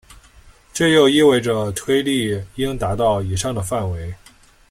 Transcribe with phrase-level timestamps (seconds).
[0.73, 4.11] 这就意味着推力应达到以上的范围。